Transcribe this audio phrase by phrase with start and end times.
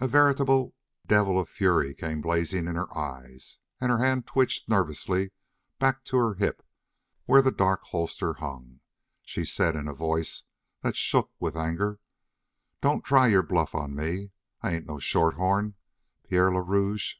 [0.00, 0.74] A veritable
[1.06, 5.30] devil of fury came blazing in her eyes, and her hand twitched nervously
[5.78, 6.60] back to her hip
[7.26, 8.80] where the dark holster hung.
[9.22, 10.42] She said in a voice
[10.82, 12.00] that shook with anger:
[12.80, 14.32] "Don't try your bluff on me.
[14.60, 15.76] I ain't no shorthorn,
[16.28, 17.14] Pierre le Rouge."